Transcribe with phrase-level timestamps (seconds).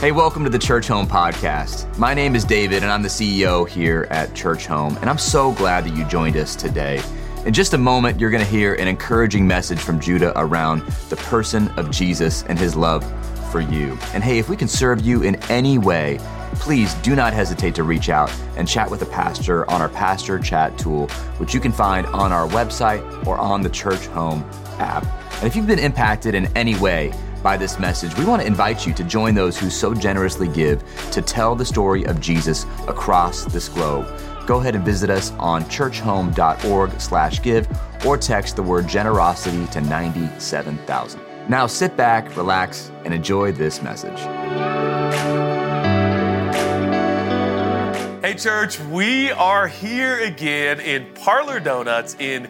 [0.00, 1.98] Hey, welcome to the Church Home Podcast.
[1.98, 5.52] My name is David, and I'm the CEO here at Church Home, and I'm so
[5.52, 7.02] glad that you joined us today.
[7.44, 11.16] In just a moment, you're going to hear an encouraging message from Judah around the
[11.16, 13.04] person of Jesus and his love
[13.52, 13.98] for you.
[14.14, 16.18] And hey, if we can serve you in any way,
[16.54, 20.38] please do not hesitate to reach out and chat with a pastor on our pastor
[20.38, 25.04] chat tool, which you can find on our website or on the Church Home app.
[25.34, 28.86] And if you've been impacted in any way, by this message, we want to invite
[28.86, 33.44] you to join those who so generously give to tell the story of Jesus across
[33.44, 34.06] this globe.
[34.46, 41.20] Go ahead and visit us on churchhome.org/give or text the word generosity to 97000.
[41.48, 44.18] Now sit back, relax, and enjoy this message.
[48.22, 52.48] Hey, church, we are here again in Parlor Donuts in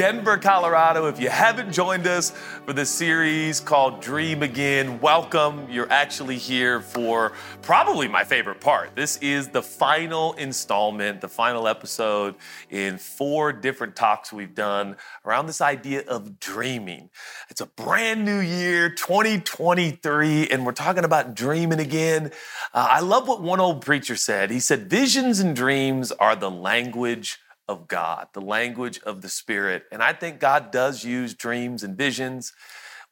[0.00, 1.08] Denver, Colorado.
[1.08, 2.30] If you haven't joined us
[2.64, 5.66] for this series called Dream Again, welcome.
[5.70, 8.96] You're actually here for probably my favorite part.
[8.96, 12.36] This is the final installment, the final episode
[12.70, 17.10] in four different talks we've done around this idea of dreaming.
[17.50, 22.32] It's a brand new year, 2023, and we're talking about dreaming again.
[22.72, 24.50] Uh, I love what one old preacher said.
[24.50, 27.38] He said, Visions and dreams are the language
[27.70, 29.84] of God, the language of the Spirit.
[29.92, 32.52] And I think God does use dreams and visions.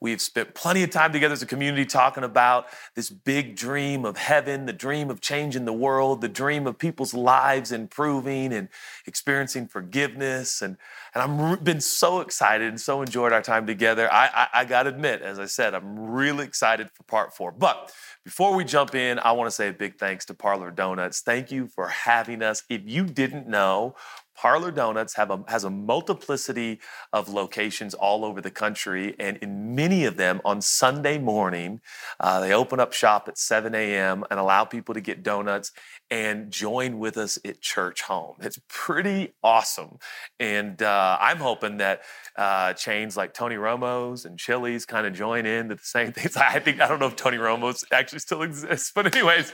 [0.01, 4.17] We've spent plenty of time together as a community talking about this big dream of
[4.17, 8.69] heaven, the dream of changing the world, the dream of people's lives improving and
[9.07, 10.63] experiencing forgiveness.
[10.63, 10.77] And,
[11.15, 14.13] and I've been so excited and so enjoyed our time together.
[14.13, 17.51] I, I, I got to admit, as I said, I'm really excited for part four.
[17.51, 17.93] But
[18.25, 21.23] before we jump in, I want to say a big thanks to Parlor Donuts.
[21.23, 22.63] Thank you for having us.
[22.69, 23.97] If you didn't know,
[24.41, 26.79] Parlor Donuts have a, has a multiplicity
[27.13, 31.81] of locations all over the country, and in many of them on Sunday morning,
[32.21, 34.25] uh, they open up shop at 7 a.m.
[34.31, 35.73] and allow people to get donuts
[36.09, 38.37] and join with us at Church Home.
[38.41, 39.99] It's pretty awesome,
[40.39, 42.03] and uh, I'm hoping that
[42.37, 46.37] uh, chains like Tony Roma's and Chili's kind of join in to the same things.
[46.37, 49.53] I think I don't know if Tony Roma's actually still exists, but anyways,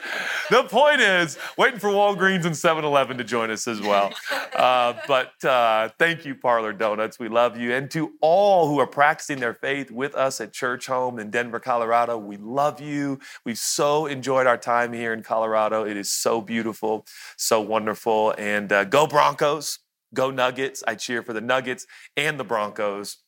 [0.50, 4.12] the point is waiting for Walgreens and 7-Eleven to join us as well.
[4.74, 7.20] Uh, but uh, thank you, Parlor Donuts.
[7.20, 10.86] We love you, and to all who are practicing their faith with us at Church
[10.88, 13.20] Home in Denver, Colorado, we love you.
[13.44, 15.84] We've so enjoyed our time here in Colorado.
[15.84, 19.78] It is so beautiful, so wonderful, and uh, go Broncos.
[20.12, 20.82] Go Nuggets.
[20.88, 21.86] I cheer for the Nuggets
[22.16, 23.18] and the Broncos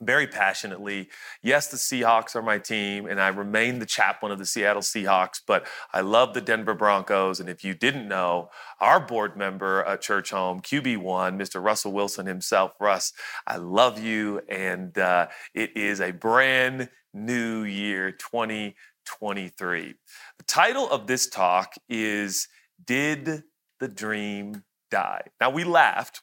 [0.00, 1.08] very passionately.
[1.42, 5.40] Yes, the Seahawks are my team, and I remain the chaplain of the Seattle Seahawks,
[5.46, 7.40] but I love the Denver Broncos.
[7.40, 11.62] And if you didn't know, our board member at Church Home, QB1, Mr.
[11.62, 13.12] Russell Wilson himself, Russ,
[13.46, 14.40] I love you.
[14.48, 19.94] And uh, it is a brand new year, 2023.
[20.38, 22.48] The title of this talk is
[22.84, 23.44] Did
[23.80, 25.22] the Dream die.
[25.40, 26.22] Now, we laughed.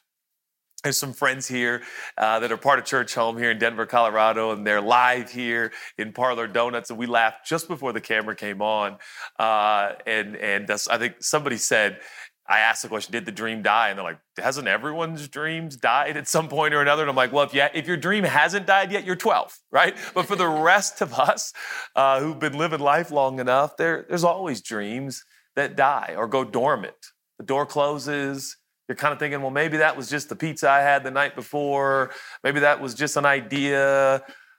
[0.82, 1.82] There's some friends here
[2.16, 5.72] uh, that are part of Church Home here in Denver, Colorado, and they're live here
[5.98, 6.88] in Parlor Donuts.
[6.88, 8.96] And we laughed just before the camera came on.
[9.38, 12.00] Uh, and and I think somebody said,
[12.48, 13.90] I asked the question, did the dream die?
[13.90, 17.02] And they're like, hasn't everyone's dreams died at some point or another?
[17.02, 19.96] And I'm like, well, if, you, if your dream hasn't died yet, you're 12, right?
[20.14, 21.52] But for the rest of us
[21.94, 25.24] uh, who've been living life long enough, there, there's always dreams
[25.56, 26.96] that die or go dormant.
[27.38, 28.56] The door closes,
[28.90, 31.36] you're kind of thinking, well, maybe that was just the pizza I had the night
[31.36, 32.10] before.
[32.42, 34.16] Maybe that was just an idea.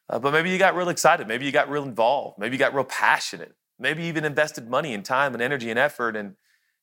[0.10, 1.28] Uh, but maybe you got real excited.
[1.28, 2.40] Maybe you got real involved.
[2.40, 3.54] Maybe you got real passionate.
[3.78, 6.38] Maybe even invested money and time and energy and effort, and,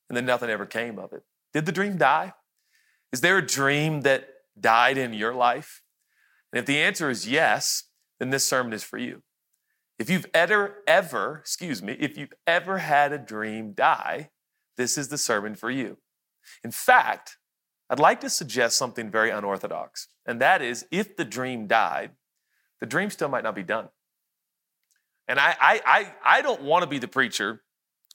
[0.09, 1.23] and then nothing ever came of it.
[1.51, 2.33] Did the dream die?
[3.11, 4.29] Is there a dream that
[4.59, 5.81] died in your life?
[6.53, 7.85] And if the answer is yes,
[8.19, 9.23] then this sermon is for you.
[9.97, 14.29] If you've ever, ever, excuse me, if you've ever had a dream die,
[14.77, 15.97] this is the sermon for you.
[16.63, 17.37] In fact,
[17.89, 22.11] I'd like to suggest something very unorthodox, and that is if the dream died,
[22.79, 23.89] the dream still might not be done.
[25.27, 27.61] And I, I, I, I don't want to be the preacher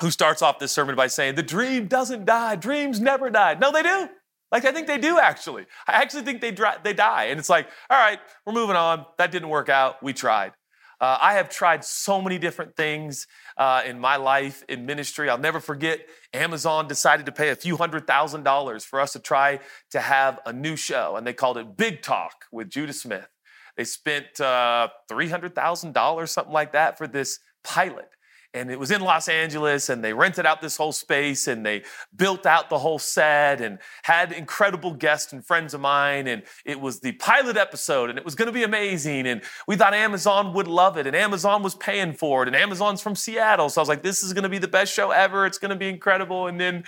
[0.01, 3.55] who starts off this sermon by saying, the dream doesn't die, dreams never die.
[3.55, 4.09] No, they do.
[4.51, 5.67] Like, I think they do actually.
[5.87, 6.51] I actually think they,
[6.83, 7.25] they die.
[7.25, 9.07] And it's like, all right, we're moving on.
[9.19, 10.03] That didn't work out.
[10.03, 10.53] We tried.
[11.01, 13.27] Uh, I have tried so many different things
[13.57, 15.29] uh, in my life in ministry.
[15.29, 16.01] I'll never forget
[16.33, 19.61] Amazon decided to pay a few hundred thousand dollars for us to try
[19.91, 23.29] to have a new show, and they called it Big Talk with Judah Smith.
[23.77, 28.09] They spent uh, $300,000, something like that, for this pilot.
[28.55, 31.83] And it was in Los Angeles, and they rented out this whole space, and they
[32.17, 36.81] built out the whole set, and had incredible guests and friends of mine, and it
[36.81, 40.69] was the pilot episode, and it was to be amazing, and we thought Amazon would
[40.69, 43.89] love it, and Amazon was paying for it, and Amazon's from Seattle, so I was
[43.89, 45.47] like, this is to be the best show ever.
[45.47, 46.85] It's to be incredible, and then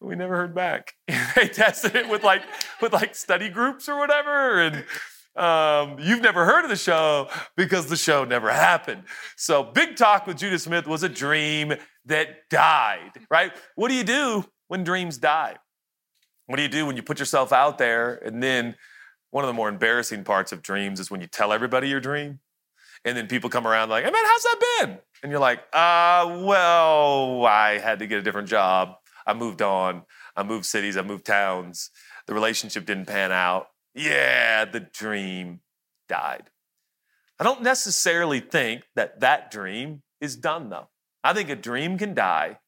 [0.00, 0.94] we never heard back.
[1.36, 2.42] they tested it with like
[2.80, 4.84] with like study groups or whatever, and
[5.36, 9.04] um, you've never heard of the show because the show never happened.
[9.36, 11.74] So, Big Talk with Judah Smith was a dream
[12.06, 13.52] that died, right?
[13.74, 15.56] What do you do when dreams die?
[16.46, 18.16] What do you do when you put yourself out there?
[18.16, 18.74] And then
[19.30, 22.40] one of the more embarrassing parts of dreams is when you tell everybody your dream.
[23.04, 24.98] And then people come around like, hey man, how's that been?
[25.22, 28.96] And you're like, uh, well, I had to get a different job.
[29.26, 30.02] I moved on.
[30.36, 30.96] I moved cities.
[30.96, 31.90] I moved towns.
[32.26, 33.68] The relationship didn't pan out.
[33.94, 35.60] Yeah, the dream
[36.08, 36.50] died.
[37.38, 40.88] I don't necessarily think that that dream is done, though.
[41.24, 42.58] I think a dream can die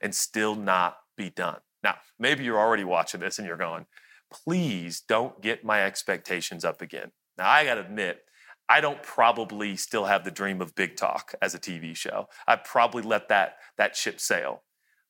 [0.00, 1.58] and still not be done.
[1.82, 3.86] Now, maybe you're already watching this and you're going,
[4.32, 7.12] please don't get my expectations up again.
[7.36, 8.20] Now, I got to admit,
[8.68, 12.26] I don't probably still have the dream of Big Talk as a TV show.
[12.48, 14.62] I probably let that, that ship sail.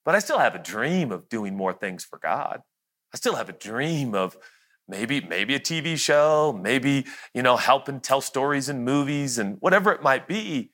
[0.04, 2.60] But I still have a dream of doing more things for God.
[3.12, 4.36] I still have a dream of
[4.88, 9.92] maybe maybe a TV show, maybe you know helping tell stories in movies and whatever
[9.92, 10.72] it might be.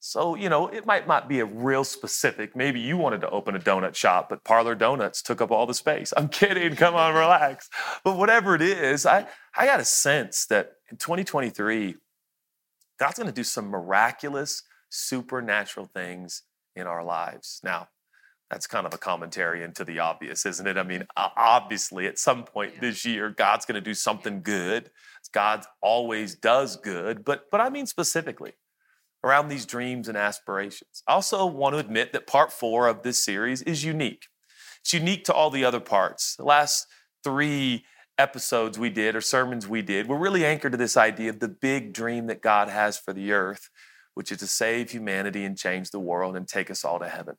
[0.00, 2.54] So you know it might not be a real specific.
[2.54, 5.74] Maybe you wanted to open a donut shop, but Parlor Donuts took up all the
[5.74, 6.12] space.
[6.16, 6.76] I'm kidding.
[6.76, 7.68] Come on, relax.
[8.04, 9.26] But whatever it is, I
[9.56, 11.96] I got a sense that in 2023,
[12.98, 16.42] God's going to do some miraculous, supernatural things
[16.74, 17.60] in our lives.
[17.64, 17.88] Now,
[18.50, 20.78] that's kind of a commentary into the obvious, isn't it?
[20.78, 22.80] I mean, obviously, at some point yeah.
[22.80, 24.90] this year, God's going to do something good.
[25.32, 28.52] God always does good, but but I mean specifically
[29.24, 31.02] around these dreams and aspirations.
[31.06, 34.26] I also want to admit that part four of this series is unique.
[34.80, 36.36] It's unique to all the other parts.
[36.36, 36.86] The last
[37.24, 37.84] three
[38.18, 41.48] episodes we did or sermons we did were really anchored to this idea of the
[41.48, 43.68] big dream that God has for the earth,
[44.14, 47.36] which is to save humanity and change the world and take us all to heaven.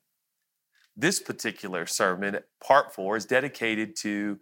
[1.00, 4.40] This particular sermon, part four, is dedicated to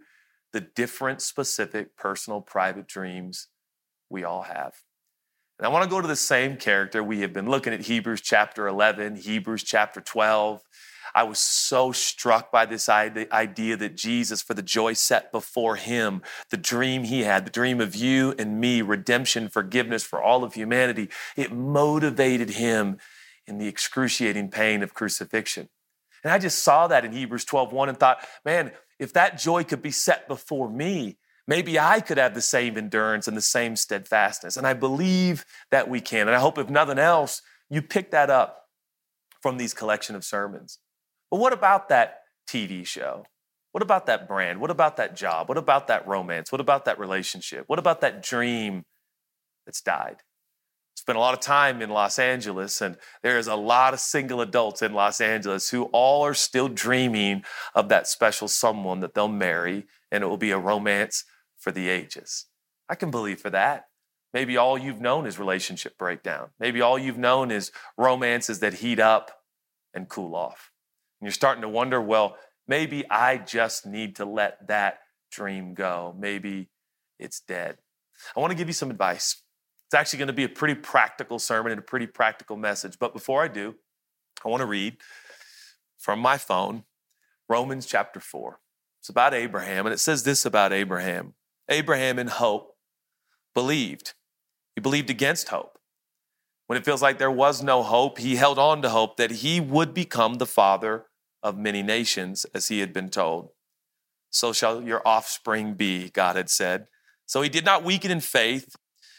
[0.55, 3.49] the different, specific, personal, private dreams
[4.09, 4.73] we all have.
[5.59, 7.05] And I want to go to the same character.
[7.05, 10.63] We have been looking at Hebrews chapter 11, Hebrews chapter 12.
[11.15, 16.23] I was so struck by this idea that Jesus, for the joy set before him,
[16.51, 20.55] the dream he had, the dream of you and me, redemption, forgiveness for all of
[20.55, 22.97] humanity, it motivated him
[23.47, 25.69] in the excruciating pain of crucifixion.
[26.27, 29.63] And I just saw that in Hebrews 12 1 and thought, man, if that joy
[29.63, 33.77] could be set before me, maybe I could have the same endurance and the same
[33.77, 34.57] steadfastness.
[34.57, 36.27] And I believe that we can.
[36.27, 38.65] And I hope, if nothing else, you pick that up
[39.41, 40.81] from these collection of sermons.
[41.31, 43.27] But what about that TV show?
[43.71, 44.61] What about that brand?
[44.61, 45.49] What about that job?
[45.49, 46.51] What about that romance?
[46.51, 47.67] What about that relationship?
[47.69, 48.85] What about that dream
[49.65, 50.17] that's died?
[50.97, 54.83] Spent a lot of time in Los Angeles, and there's a lot of single adults
[54.83, 57.45] in Los Angeles who all are still dreaming
[57.75, 61.25] of that special someone that they'll marry, and it will be a romance
[61.59, 62.47] for the ages.
[62.89, 63.87] I can believe for that.
[64.33, 66.51] Maybe all you've known is relationship breakdown.
[66.59, 69.31] Maybe all you've known is romances that heat up
[69.95, 70.73] and cool off.
[71.21, 75.01] And you're starting to wonder, well, maybe I just need to let that
[75.31, 76.15] dream go.
[76.19, 76.69] Maybe
[77.19, 77.79] it's dead.
[78.37, 79.43] I want to give you some advice.
[79.87, 82.99] It's actually going to be a pretty practical sermon and a pretty practical message.
[82.99, 83.77] But before I do,
[84.45, 84.97] I want to read
[85.97, 86.85] from my phone
[87.49, 88.59] Romans chapter 4.
[89.01, 91.35] It's about Abraham, and it says this about Abraham
[91.69, 92.77] Abraham, in hope,
[93.55, 94.15] believed.
[94.75, 95.79] He believed against hope.
[96.67, 99.61] When it feels like there was no hope, he held on to hope that he
[99.61, 101.07] would become the father
[101.43, 103.51] of many nations, as he had been told.
[104.31, 106.87] So shall your offspring be, God had said.
[107.25, 108.77] So he did not weaken in faith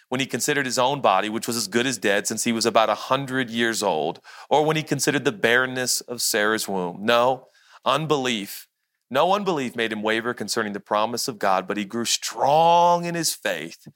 [0.09, 2.65] when he considered his own body, which was as good as dead since he was
[2.65, 6.99] about a hundred years old, or when he considered the barrenness of Sarah's womb.
[7.01, 7.47] No,
[7.83, 8.67] unbelief.
[9.09, 13.15] No unbelief made him waver concerning the promise of God, but he grew strong in
[13.15, 13.87] his faith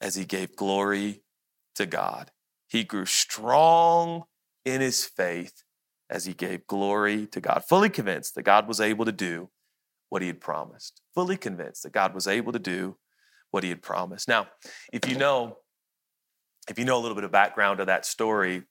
[0.00, 1.22] as he gave glory
[1.74, 2.30] to God.
[2.66, 4.24] He grew strong
[4.64, 5.62] in his faith
[6.08, 9.50] as he gave glory to God, fully convinced that God was able to do
[10.08, 12.96] what he had promised, fully convinced that God was able to do
[13.52, 14.26] what he had promised.
[14.26, 14.48] Now,
[14.92, 15.58] if you know,
[16.68, 18.64] if you know a little bit of background of that story,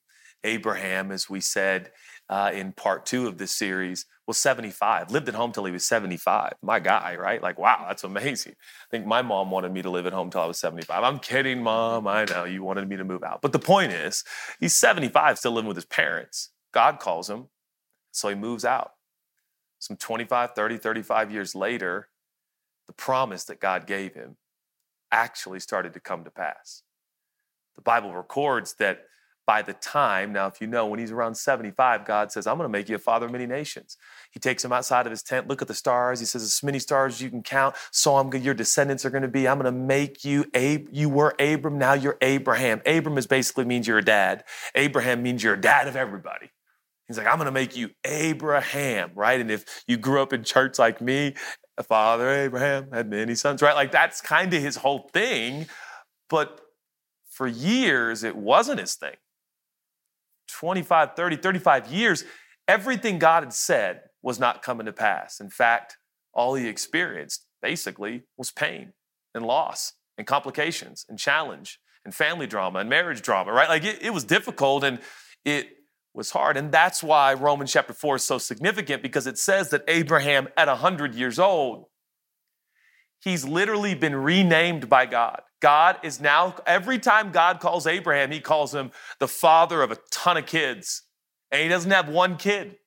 [0.43, 1.91] Abraham, as we said
[2.29, 5.85] uh, in part two of this series, was 75, lived at home till he was
[5.85, 6.53] 75.
[6.61, 7.41] My guy, right?
[7.41, 8.53] Like, wow, that's amazing.
[8.53, 11.03] I think my mom wanted me to live at home till I was 75.
[11.03, 12.07] I'm kidding, mom.
[12.07, 13.41] I know you wanted me to move out.
[13.41, 14.23] But the point is,
[14.59, 16.49] he's 75, still living with his parents.
[16.73, 17.47] God calls him.
[18.11, 18.91] So he moves out.
[19.79, 22.07] Some 25, 30, 35 years later,
[22.87, 24.37] the promise that God gave him
[25.11, 26.83] actually started to come to pass.
[27.75, 29.05] The Bible records that
[29.47, 32.65] by the time, now, if you know, when he's around 75, God says, I'm going
[32.65, 33.97] to make you a father of many nations.
[34.31, 36.19] He takes him outside of his tent, look at the stars.
[36.19, 39.23] He says, As many stars as you can count, so I'm your descendants are going
[39.23, 39.47] to be.
[39.47, 42.81] I'm going to make you, Ab- you were Abram, now you're Abraham.
[42.85, 44.43] Abram is basically means you're a dad.
[44.75, 46.51] Abraham means you're a dad of everybody.
[47.07, 49.41] He's like, I'm going to make you Abraham, right?
[49.41, 51.35] And if you grew up in church like me,
[51.83, 53.75] Father Abraham had many sons, right?
[53.75, 55.67] Like that's kind of his whole thing.
[56.29, 56.61] But
[57.29, 59.15] for years, it wasn't his thing.
[60.49, 62.23] 25, 30, 35 years,
[62.67, 65.39] everything God had said was not coming to pass.
[65.39, 65.97] In fact,
[66.33, 68.93] all he experienced basically was pain
[69.33, 73.69] and loss and complications and challenge and family drama and marriage drama, right?
[73.69, 74.99] Like it, it was difficult and
[75.45, 75.69] it
[76.13, 76.57] was hard.
[76.57, 80.67] And that's why Romans chapter 4 is so significant because it says that Abraham, at
[80.67, 81.85] 100 years old,
[83.19, 85.41] he's literally been renamed by God.
[85.61, 89.97] God is now, every time God calls Abraham, he calls him the father of a
[90.11, 91.03] ton of kids.
[91.51, 92.77] And he doesn't have one kid.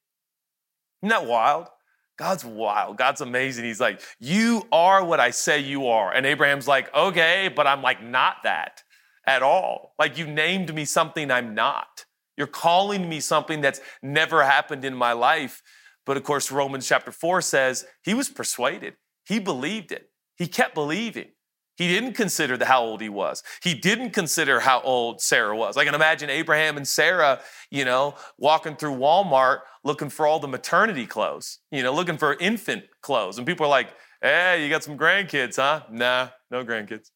[1.02, 1.68] Isn't that wild?
[2.16, 2.96] God's wild.
[2.96, 3.64] God's amazing.
[3.64, 6.12] He's like, You are what I say you are.
[6.12, 8.82] And Abraham's like, Okay, but I'm like, not that
[9.26, 9.94] at all.
[9.98, 12.04] Like, you named me something I'm not.
[12.36, 15.62] You're calling me something that's never happened in my life.
[16.06, 20.10] But of course, Romans chapter 4 says he was persuaded, he believed it.
[20.36, 21.28] He kept believing.
[21.76, 23.42] He didn't consider the, how old he was.
[23.62, 25.76] He didn't consider how old Sarah was.
[25.76, 30.48] I can imagine Abraham and Sarah, you know, walking through Walmart looking for all the
[30.48, 33.38] maternity clothes, you know, looking for infant clothes.
[33.38, 33.88] And people are like,
[34.22, 35.82] hey, you got some grandkids, huh?
[35.90, 37.10] Nah, no grandkids.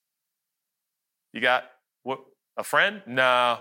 [1.33, 1.65] You got
[2.03, 2.21] what?
[2.57, 3.03] A friend?
[3.07, 3.59] No,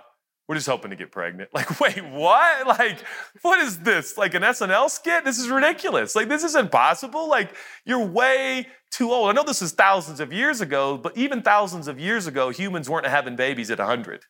[0.47, 1.49] we're just hoping to get pregnant.
[1.57, 2.67] Like, wait, what?
[2.67, 2.99] Like,
[3.41, 4.17] what is this?
[4.17, 5.25] Like an SNL skit?
[5.25, 6.15] This is ridiculous.
[6.15, 7.27] Like, this is impossible.
[7.27, 9.29] Like, you're way too old.
[9.29, 12.89] I know this is thousands of years ago, but even thousands of years ago, humans
[12.89, 14.25] weren't having babies at 100.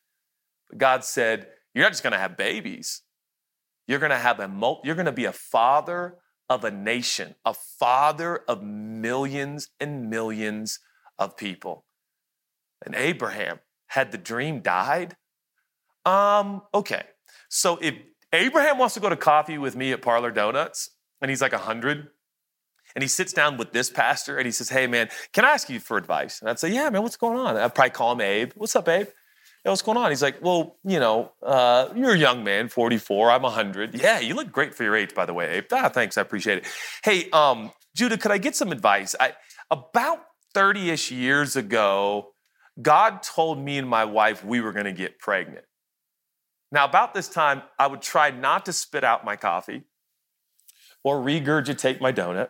[0.70, 3.02] But God said, You're not just going to have babies.
[3.88, 6.16] You're going to have a mul- you're going to be a father
[6.50, 10.80] of a nation, a father of millions and millions
[11.20, 11.86] of people.
[12.86, 15.16] And Abraham had the dream died
[16.08, 17.04] um, okay.
[17.50, 17.96] So if
[18.34, 20.90] Abraham wants to go to coffee with me at Parlor Donuts,
[21.22, 22.10] and he's like 100,
[22.96, 25.70] and he sits down with this pastor and he says, Hey, man, can I ask
[25.70, 26.42] you for advice?
[26.42, 27.58] And I'd say, Yeah, man, what's going on?
[27.58, 28.52] I'd probably call him Abe.
[28.56, 29.08] What's up, Abe?
[29.66, 30.10] Yeah, what's going on?
[30.10, 34.02] He's like, Well, you know, uh, you're a young man, 44, I'm 100.
[34.02, 35.66] Yeah, you look great for your age, by the way, Abe.
[35.74, 36.68] Ah, thanks, I appreciate it.
[37.04, 39.16] Hey, um, Judah, could I get some advice?
[39.20, 39.34] I,
[39.70, 40.20] about
[40.54, 42.30] 30 ish years ago,
[42.82, 45.66] God told me and my wife we were going to get pregnant.
[46.72, 49.84] Now, about this time, I would try not to spit out my coffee
[51.04, 52.50] or regurgitate my donut.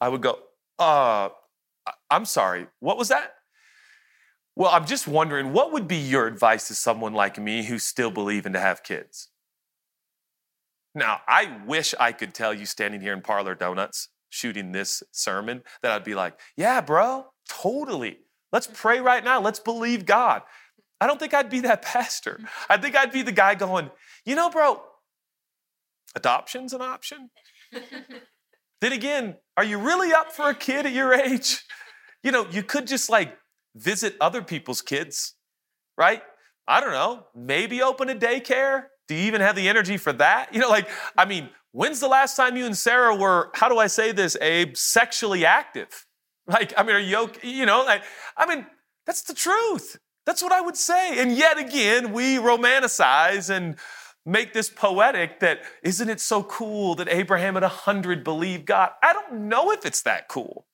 [0.00, 0.38] I would go,
[0.78, 1.30] uh,
[2.10, 3.34] I'm sorry, what was that?
[4.56, 8.10] Well, I'm just wondering, what would be your advice to someone like me who's still
[8.10, 9.30] believing to have kids?
[10.94, 15.62] Now, I wish I could tell you standing here in Parlor Donuts shooting this sermon
[15.82, 18.18] that I'd be like, yeah, bro, totally.
[18.52, 19.40] Let's pray right now.
[19.40, 20.42] Let's believe God.
[21.04, 22.40] I don't think I'd be that pastor.
[22.70, 23.90] I think I'd be the guy going,
[24.24, 24.82] you know, bro,
[26.16, 27.28] adoption's an option.
[28.80, 31.62] then again, are you really up for a kid at your age?
[32.22, 33.36] You know, you could just like
[33.76, 35.34] visit other people's kids,
[35.98, 36.22] right?
[36.66, 38.84] I don't know, maybe open a daycare.
[39.06, 40.54] Do you even have the energy for that?
[40.54, 43.76] You know, like, I mean, when's the last time you and Sarah were, how do
[43.76, 46.06] I say this, Abe, sexually active?
[46.46, 48.02] Like, I mean, are you, you know, like,
[48.36, 48.66] I mean,
[49.06, 49.98] that's the truth.
[50.26, 51.20] That's what I would say.
[51.20, 53.76] And yet again, we romanticize and
[54.24, 58.90] make this poetic that isn't it so cool that Abraham at 100 believed God?
[59.02, 60.66] I don't know if it's that cool.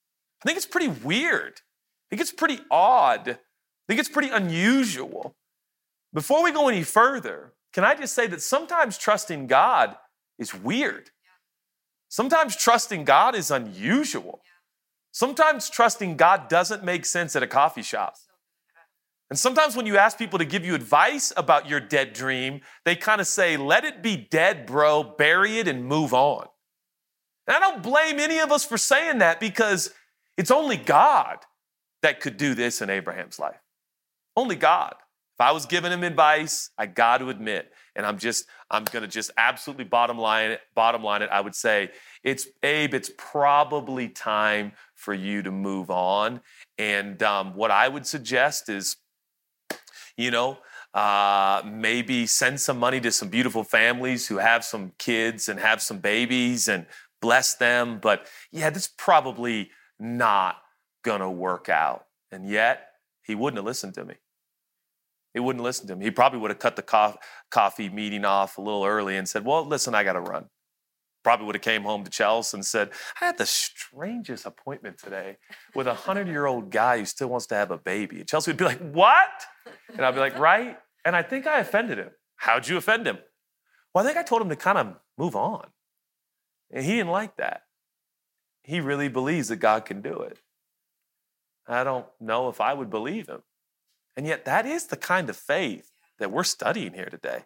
[0.42, 1.54] I think it's pretty weird.
[1.56, 3.28] I think it's pretty odd.
[3.28, 3.38] I
[3.88, 5.34] think it's pretty unusual.
[6.12, 9.96] Before we go any further, can I just say that sometimes trusting God
[10.38, 11.10] is weird?
[12.08, 14.40] Sometimes trusting God is unusual.
[15.12, 18.14] Sometimes trusting God doesn't make sense at a coffee shop.
[19.30, 22.96] And sometimes when you ask people to give you advice about your dead dream, they
[22.96, 26.46] kind of say, let it be dead, bro, bury it and move on.
[27.46, 29.92] And I don't blame any of us for saying that because
[30.36, 31.38] it's only God
[32.02, 33.60] that could do this in Abraham's life.
[34.36, 34.94] Only God.
[35.40, 39.06] If I was giving him advice, I got to admit, and I'm just, I'm gonna
[39.06, 41.90] just absolutely bottom line it, bottom line it, I would say,
[42.22, 46.42] it's Abe, it's probably time for you to move on.
[46.78, 48.96] And um, what I would suggest is
[50.16, 50.58] you know,
[50.94, 55.80] uh, maybe send some money to some beautiful families who have some kids and have
[55.80, 56.86] some babies and
[57.20, 57.98] bless them.
[58.00, 60.56] But yeah, this probably not
[61.04, 62.06] gonna work out.
[62.32, 62.86] And yet,
[63.22, 64.14] he wouldn't have listened to me.
[65.34, 66.06] He wouldn't listen to me.
[66.06, 67.16] He probably would have cut the
[67.50, 70.46] coffee meeting off a little early and said, Well, listen, I got to run.
[71.22, 75.36] Probably would have came home to Chelsea and said, I had the strangest appointment today
[75.74, 78.20] with a 100 year old guy who still wants to have a baby.
[78.20, 79.28] And Chelsea would be like, What?
[79.88, 80.78] And I'd be like, Right.
[81.04, 82.10] And I think I offended him.
[82.36, 83.18] How'd you offend him?
[83.94, 85.66] Well, I think I told him to kind of move on.
[86.70, 87.62] And he didn't like that.
[88.62, 90.38] He really believes that God can do it.
[91.66, 93.42] I don't know if I would believe him.
[94.16, 97.44] And yet, that is the kind of faith that we're studying here today.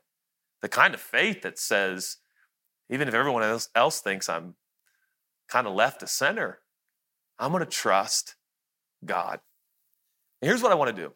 [0.63, 2.17] The kind of faith that says,
[2.91, 4.55] even if everyone else, else thinks I'm
[5.49, 6.61] kind of left to center,
[7.39, 8.37] I'm going to trust
[9.05, 9.41] God.
[10.41, 11.13] And here's what I want to do.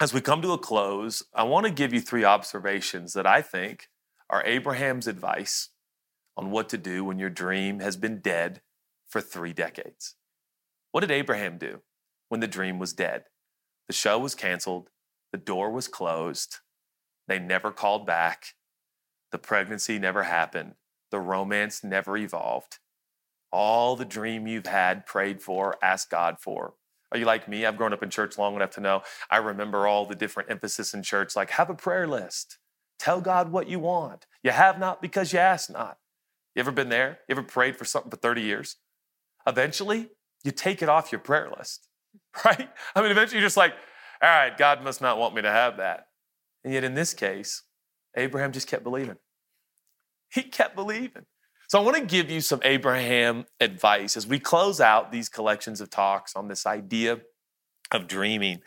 [0.00, 3.40] As we come to a close, I want to give you three observations that I
[3.42, 3.88] think
[4.28, 5.70] are Abraham's advice
[6.36, 8.60] on what to do when your dream has been dead
[9.08, 10.14] for three decades.
[10.92, 11.80] What did Abraham do
[12.28, 13.24] when the dream was dead?
[13.86, 14.90] The show was canceled,
[15.32, 16.56] the door was closed,
[17.28, 18.54] they never called back,
[19.32, 20.74] the pregnancy never happened,
[21.10, 22.78] the romance never evolved.
[23.52, 26.74] All the dream you've had, prayed for, asked God for.
[27.12, 27.64] Are you like me?
[27.64, 30.92] I've grown up in church long enough to know I remember all the different emphasis
[30.92, 32.58] in church, like have a prayer list.
[32.98, 34.26] Tell God what you want.
[34.42, 35.98] You have not because you ask not.
[36.54, 37.18] You ever been there?
[37.28, 38.76] You ever prayed for something for 30 years?
[39.46, 40.10] Eventually,
[40.42, 41.88] you take it off your prayer list,
[42.44, 42.68] right?
[42.94, 43.74] I mean, eventually you're just like,
[44.22, 46.08] all right, God must not want me to have that.
[46.64, 47.62] And yet in this case,
[48.16, 49.16] Abraham just kept believing.
[50.36, 51.24] He kept believing.
[51.68, 55.80] So I want to give you some Abraham advice as we close out these collections
[55.80, 57.20] of talks on this idea
[57.90, 58.60] of dreaming.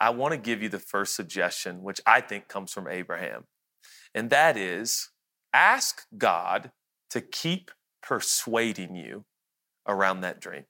[0.00, 3.44] I want to give you the first suggestion, which I think comes from Abraham.
[4.12, 5.10] And that is
[5.52, 6.72] ask God
[7.10, 7.70] to keep
[8.02, 9.24] persuading you
[9.86, 10.64] around that dream.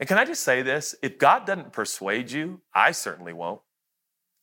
[0.00, 0.94] And can I just say this?
[1.02, 3.60] If God doesn't persuade you, I certainly won't.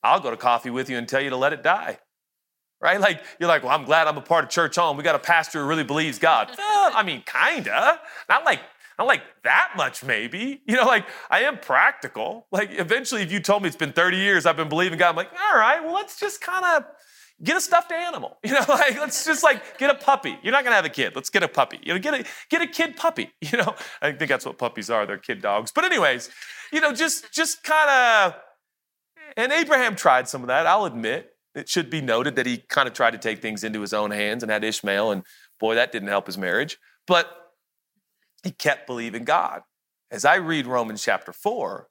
[0.04, 1.98] I'll go to coffee with you and tell you to let it die.
[2.82, 3.00] Right?
[3.00, 4.98] Like, you're like, well, I'm glad I'm a part of church home.
[4.98, 6.52] We got a pastor who really believes God.
[6.58, 8.00] well, uh, I mean, kinda.
[8.28, 8.60] Not like,
[8.98, 10.62] not like that much, maybe.
[10.66, 12.48] You know, like, I am practical.
[12.52, 15.16] Like, eventually, if you told me it's been 30 years I've been believing God, I'm
[15.16, 16.86] like, all right, well, let's just kind of
[17.44, 18.38] get a stuffed animal.
[18.44, 20.38] You know, like let's just like get a puppy.
[20.44, 21.16] You're not gonna have a kid.
[21.16, 21.80] Let's get a puppy.
[21.84, 23.32] You know, get a get a kid puppy.
[23.42, 25.06] You know, I think that's what puppies are.
[25.06, 25.72] They're kid dogs.
[25.72, 26.30] But anyways,
[26.72, 28.42] you know, just just kind of.
[29.38, 30.68] And Abraham tried some of that.
[30.68, 31.31] I'll admit.
[31.54, 34.12] It should be noted that he kind of tried to take things into his own
[34.12, 35.24] hands and had Ishmael, and
[35.60, 36.78] boy, that didn't help his marriage.
[37.08, 37.30] But
[38.44, 39.62] he kept believing God.
[40.10, 41.88] As I read Romans chapter four,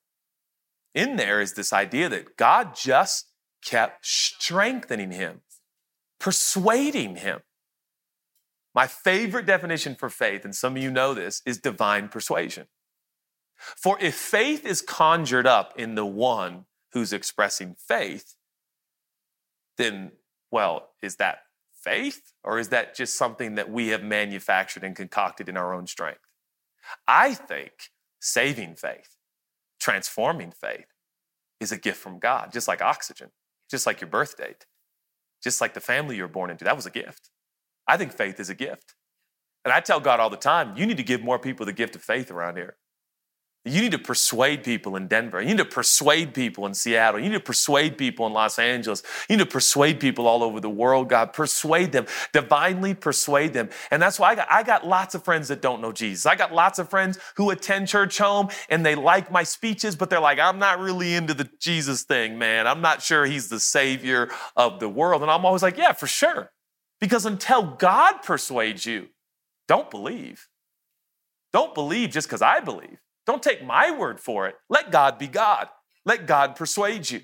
[0.95, 3.31] in there is this idea that God just
[3.65, 5.43] kept strengthening him,
[6.19, 7.41] persuading him.
[8.75, 12.67] My favorite definition for faith, and some of you know this, is divine persuasion.
[13.57, 18.37] For if faith is conjured up in the one who's expressing faith,
[19.81, 20.13] then,
[20.51, 21.39] well, is that
[21.75, 25.87] faith or is that just something that we have manufactured and concocted in our own
[25.87, 26.21] strength?
[27.07, 27.73] I think
[28.21, 29.17] saving faith,
[29.81, 30.87] transforming faith,
[31.61, 33.31] is a gift from God, just like oxygen
[33.71, 34.67] just like your birth date,
[35.43, 36.65] just like the family you were born into.
[36.65, 37.31] That was a gift.
[37.87, 38.95] I think faith is a gift.
[39.65, 41.95] And I tell God all the time, you need to give more people the gift
[41.95, 42.77] of faith around here.
[43.67, 45.39] You need to persuade people in Denver.
[45.43, 47.21] You need to persuade people in Seattle.
[47.21, 49.03] You need to persuade people in Los Angeles.
[49.29, 51.35] You need to persuade people all over the world, God.
[51.35, 53.69] Persuade them, divinely persuade them.
[53.91, 56.25] And that's why I got, I got lots of friends that don't know Jesus.
[56.25, 60.09] I got lots of friends who attend church home and they like my speeches, but
[60.09, 62.67] they're like, I'm not really into the Jesus thing, man.
[62.67, 65.21] I'm not sure he's the savior of the world.
[65.21, 66.51] And I'm always like, yeah, for sure.
[66.99, 69.09] Because until God persuades you,
[69.69, 70.49] don't believe.
[71.53, 72.99] Don't believe just because I believe.
[73.31, 74.57] Don't take my word for it.
[74.69, 75.69] Let God be God.
[76.05, 77.21] Let God persuade you.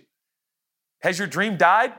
[1.03, 1.95] Has your dream died?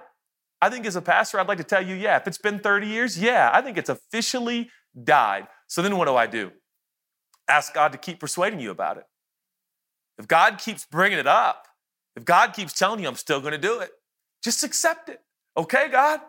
[0.61, 2.15] I think as a pastor, I'd like to tell you, yeah.
[2.15, 4.69] If it's been 30 years, yeah, I think it's officially
[5.03, 5.47] died.
[5.67, 6.53] So then what do I do?
[7.49, 9.03] Ask God to keep persuading you about it.
[10.17, 11.67] If God keeps bringing it up,
[12.15, 13.89] if God keeps telling you, I'm still going to do it,
[14.41, 15.19] just accept it.
[15.57, 16.21] Okay, God?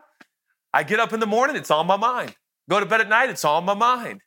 [0.75, 2.35] I get up in the morning, it's on my mind.
[2.69, 4.23] Go to bed at night, it's on my mind.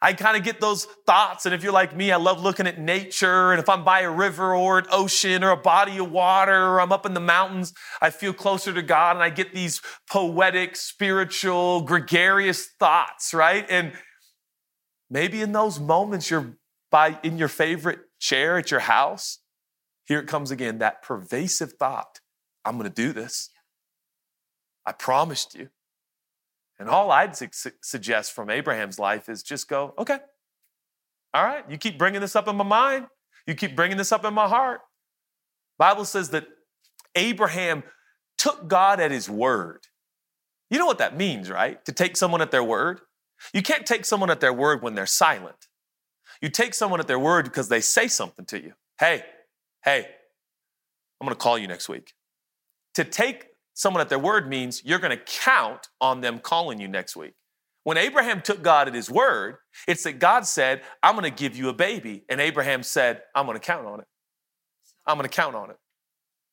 [0.00, 1.44] I kind of get those thoughts.
[1.44, 3.50] And if you're like me, I love looking at nature.
[3.50, 6.80] And if I'm by a river or an ocean or a body of water or
[6.80, 10.76] I'm up in the mountains, I feel closer to God and I get these poetic,
[10.76, 13.66] spiritual, gregarious thoughts, right?
[13.68, 13.92] And
[15.10, 16.56] maybe in those moments you're
[16.90, 19.40] by in your favorite chair at your house,
[20.04, 22.20] here it comes again that pervasive thought
[22.64, 23.50] I'm going to do this.
[24.86, 25.68] I promised you.
[26.78, 30.18] And all I'd su- suggest from Abraham's life is just go, okay,
[31.34, 33.06] all right, you keep bringing this up in my mind.
[33.46, 34.80] You keep bringing this up in my heart.
[35.78, 36.46] Bible says that
[37.14, 37.82] Abraham
[38.36, 39.86] took God at his word.
[40.70, 41.84] You know what that means, right?
[41.86, 43.00] To take someone at their word.
[43.52, 45.68] You can't take someone at their word when they're silent.
[46.40, 48.74] You take someone at their word because they say something to you.
[49.00, 49.24] Hey,
[49.84, 50.06] hey,
[51.20, 52.14] I'm going to call you next week.
[52.94, 53.46] To take
[53.78, 57.34] someone at their word means you're going to count on them calling you next week.
[57.84, 61.56] When Abraham took God at his word, it's that God said, I'm going to give
[61.56, 62.24] you a baby.
[62.28, 64.06] And Abraham said, I'm going to count on it.
[65.06, 65.76] I'm going to count on it.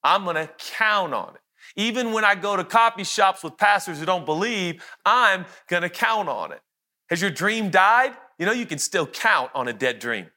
[0.03, 1.41] I'm going to count on it.
[1.75, 5.89] Even when I go to coffee shops with pastors who don't believe, I'm going to
[5.89, 6.61] count on it.
[7.09, 8.15] Has your dream died?
[8.37, 10.27] You know, you can still count on a dead dream.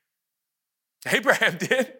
[1.07, 1.92] Abraham did.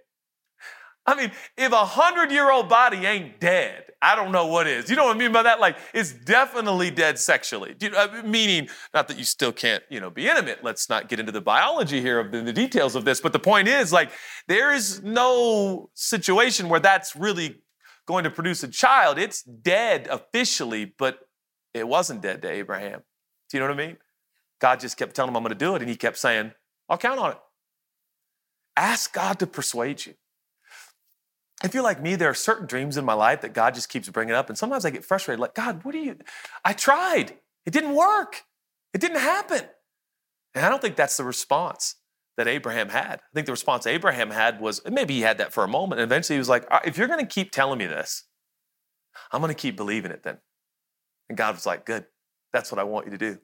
[1.09, 4.91] I mean, if a hundred year old body ain't dead, I don't know what is.
[4.91, 5.59] You know what I mean by that?
[5.59, 7.75] Like, it's definitely dead sexually.
[7.83, 10.63] Uh, meaning, not that you still can't, you know, be intimate.
[10.63, 13.23] Let's not get into the biology here of the, the details of this.
[13.23, 14.11] But the point is, like,
[14.49, 17.63] there is no situation where that's really
[18.07, 19.19] going to produce a child.
[19.19, 21.21] It's dead officially, but
[21.73, 23.01] it wasn't dead to Abraham.
[23.49, 23.97] Do you know what I mean?
[24.61, 25.81] God just kept telling him, I'm going to do it.
[25.81, 26.53] And he kept saying,
[26.87, 27.39] I'll count on it.
[28.77, 30.13] Ask God to persuade you
[31.65, 34.09] if you're like me, there are certain dreams in my life that God just keeps
[34.09, 34.49] bringing up.
[34.49, 36.17] And sometimes I get frustrated, like, God, what do you?
[36.65, 37.37] I tried.
[37.67, 38.45] It didn't work.
[38.95, 39.63] It didn't happen.
[40.55, 41.97] And I don't think that's the response
[42.37, 43.15] that Abraham had.
[43.15, 46.01] I think the response Abraham had was maybe he had that for a moment.
[46.01, 48.25] And eventually he was like, uh, if you're going to keep telling me this,
[49.33, 50.39] I'm going to keep believing it then.
[51.29, 52.07] And God was like, good.
[52.53, 53.39] That's what I want you to do.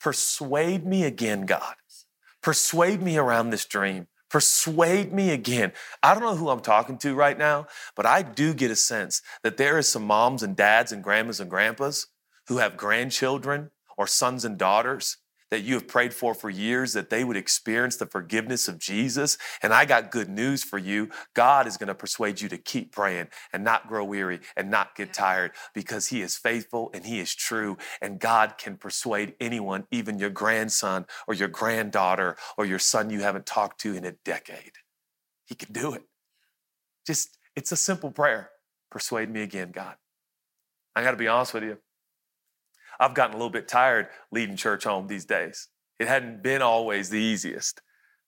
[0.00, 1.74] Persuade me again, God.
[2.42, 4.06] Persuade me around this dream.
[4.30, 5.72] Persuade me again.
[6.02, 9.22] I don't know who I'm talking to right now, but I do get a sense
[9.42, 12.06] that there is some moms and dads and grandmas and grandpas
[12.48, 15.16] who have grandchildren or sons and daughters
[15.50, 19.38] that you have prayed for for years that they would experience the forgiveness of Jesus.
[19.62, 21.08] And I got good news for you.
[21.34, 24.94] God is going to persuade you to keep praying and not grow weary and not
[24.94, 27.76] get tired because He is faithful and He is true.
[28.00, 33.20] And God can persuade anyone, even your grandson or your granddaughter or your son you
[33.20, 34.72] haven't talked to in a decade.
[35.46, 36.02] He can do it.
[37.06, 38.50] Just, it's a simple prayer.
[38.90, 39.96] Persuade me again, God.
[40.94, 41.78] I got to be honest with you.
[43.00, 45.68] I've gotten a little bit tired leading church home these days.
[45.98, 47.80] It hadn't been always the easiest.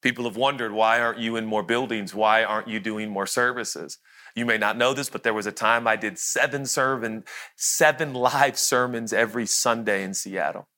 [0.02, 2.14] People have wondered, why aren't you in more buildings?
[2.14, 3.98] Why aren't you doing more services?
[4.35, 7.24] You may not know this, but there was a time I did seven sermon,
[7.56, 10.68] seven live sermons every Sunday in Seattle.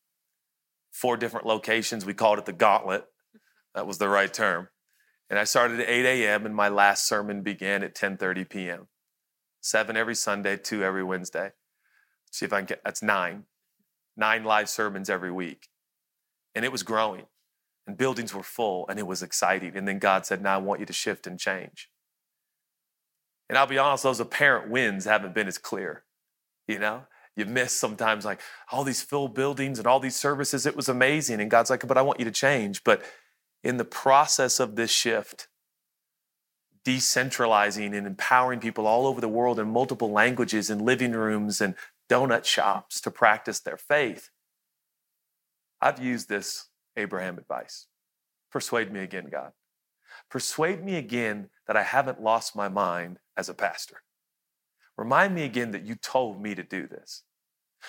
[0.90, 2.04] Four different locations.
[2.04, 3.04] We called it the gauntlet.
[3.74, 4.68] That was the right term.
[5.30, 6.44] And I started at 8 a.m.
[6.44, 8.88] and my last sermon began at 10:30 p.m.
[9.60, 11.52] Seven every Sunday, two every Wednesday.
[12.30, 13.44] See if I can get that's nine
[14.16, 15.68] nine live sermons every week.
[16.54, 17.26] And it was growing,
[17.86, 19.76] and buildings were full, and it was exciting.
[19.76, 21.88] And then God said, Now I want you to shift and change.
[23.48, 26.04] And I'll be honest, those apparent wins haven't been as clear.
[26.68, 27.02] You know,
[27.36, 30.66] you miss sometimes like all these full buildings and all these services.
[30.66, 31.40] It was amazing.
[31.40, 32.84] And God's like, But I want you to change.
[32.84, 33.02] But
[33.64, 35.48] in the process of this shift,
[36.84, 41.74] decentralizing and empowering people all over the world in multiple languages in living rooms and
[42.08, 44.30] donut shops to practice their faith.
[45.80, 47.86] I've used this Abraham advice.
[48.50, 49.52] Persuade me again, God.
[50.30, 54.02] Persuade me again that I haven't lost my mind as a pastor.
[54.96, 57.22] Remind me again that you told me to do this.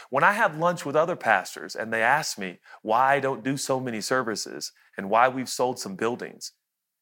[0.10, 3.58] When I have lunch with other pastors and they ask me why I don't do
[3.58, 6.54] so many services and why we've sold some buildings,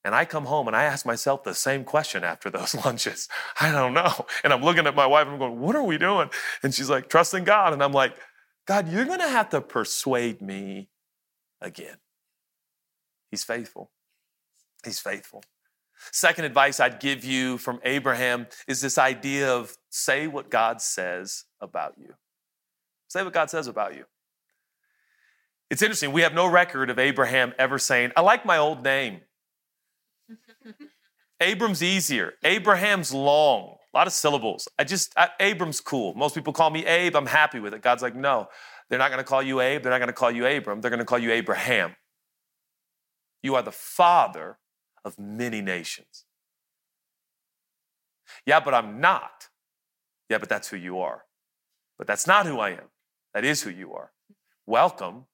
[0.03, 3.27] and I come home and I ask myself the same question after those lunches.
[3.59, 4.25] I don't know.
[4.43, 6.29] And I'm looking at my wife and I'm going, What are we doing?
[6.63, 7.73] And she's like, Trusting God.
[7.73, 8.15] And I'm like,
[8.67, 10.89] God, you're going to have to persuade me
[11.59, 11.97] again.
[13.29, 13.91] He's faithful.
[14.83, 15.43] He's faithful.
[16.11, 21.45] Second advice I'd give you from Abraham is this idea of say what God says
[21.59, 22.15] about you.
[23.07, 24.05] Say what God says about you.
[25.69, 29.21] It's interesting, we have no record of Abraham ever saying, I like my old name.
[31.39, 32.33] Abram's easier.
[32.43, 34.67] Abraham's long, a lot of syllables.
[34.77, 36.13] I just, I, Abram's cool.
[36.13, 37.15] Most people call me Abe.
[37.15, 37.81] I'm happy with it.
[37.81, 38.47] God's like, no,
[38.89, 39.81] they're not going to call you Abe.
[39.81, 40.81] They're not going to call you Abram.
[40.81, 41.95] They're going to call you Abraham.
[43.41, 44.59] You are the father
[45.03, 46.25] of many nations.
[48.45, 49.49] Yeah, but I'm not.
[50.29, 51.23] Yeah, but that's who you are.
[51.97, 52.89] But that's not who I am.
[53.33, 54.11] That is who you are.
[54.65, 55.25] Welcome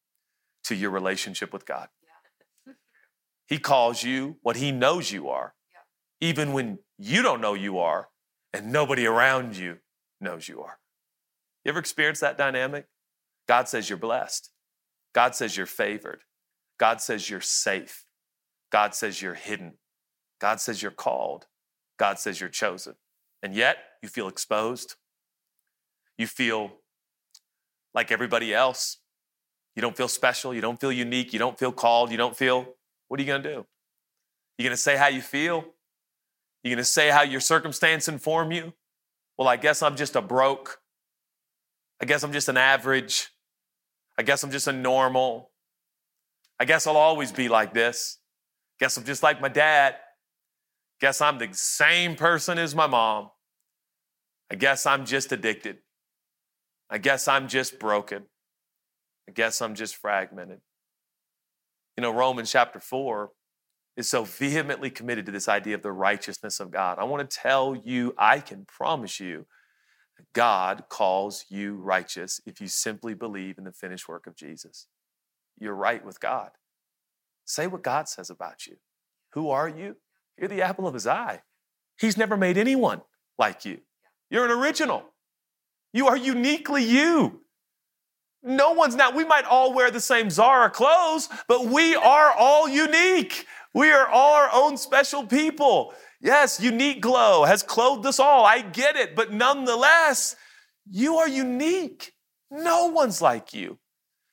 [0.63, 1.89] to your relationship with God.
[3.47, 5.53] He calls you what he knows you are,
[6.19, 8.09] even when you don't know you are
[8.53, 9.77] and nobody around you
[10.19, 10.79] knows you are.
[11.63, 12.87] You ever experienced that dynamic?
[13.47, 14.51] God says you're blessed.
[15.13, 16.21] God says you're favored.
[16.77, 18.05] God says you're safe.
[18.71, 19.73] God says you're hidden.
[20.39, 21.47] God says you're called.
[21.97, 22.95] God says you're chosen.
[23.41, 24.95] And yet you feel exposed.
[26.17, 26.71] You feel
[27.93, 28.97] like everybody else.
[29.75, 30.53] You don't feel special.
[30.53, 31.33] You don't feel unique.
[31.33, 32.11] You don't feel called.
[32.11, 32.75] You don't feel,
[33.07, 33.65] what are you going to do?
[34.57, 35.63] You going to say how you feel?
[36.63, 38.73] You going to say how your circumstance inform you?
[39.37, 40.79] Well, I guess I'm just a broke.
[42.01, 43.29] I guess I'm just an average.
[44.17, 45.51] I guess I'm just a normal.
[46.59, 48.17] I guess I'll always be like this.
[48.79, 49.95] Guess I'm just like my dad.
[50.99, 53.29] Guess I'm the same person as my mom.
[54.49, 55.77] I guess I'm just addicted.
[56.89, 58.23] I guess I'm just broken.
[59.27, 60.61] I guess I'm just fragmented.
[61.97, 63.31] You know, Romans chapter 4
[63.97, 66.99] is so vehemently committed to this idea of the righteousness of God.
[66.99, 69.47] I want to tell you, I can promise you,
[70.33, 74.85] God calls you righteous if you simply believe in the finished work of Jesus.
[75.59, 76.51] You're right with God.
[77.45, 78.75] Say what God says about you.
[79.33, 79.95] Who are you?
[80.37, 81.41] You're the apple of his eye.
[81.99, 83.01] He's never made anyone
[83.39, 83.79] like you.
[84.29, 85.03] You're an original.
[85.93, 87.41] You are uniquely you.
[88.43, 92.69] No one's not, we might all wear the same Zara clothes, but we are all
[92.69, 93.45] unique.
[93.73, 95.93] We are all our own special people.
[96.21, 98.45] Yes, Uniqlo has clothed us all.
[98.45, 99.15] I get it.
[99.15, 100.35] But nonetheless,
[100.89, 102.13] you are unique.
[102.49, 103.79] No one's like you.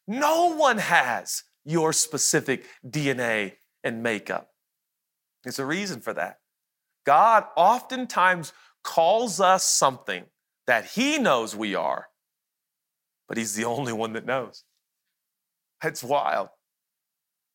[0.06, 4.50] No one has your specific DNA and makeup.
[5.42, 6.38] There's a reason for that.
[7.04, 10.24] God oftentimes calls us something
[10.66, 12.08] that He knows we are,
[13.28, 14.64] but He's the only one that knows.
[15.82, 16.48] It's wild.